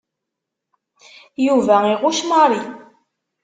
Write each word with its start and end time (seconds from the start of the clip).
Yuba 1.45 1.75
iɣucc 1.93 2.19
Mary. 2.25 2.61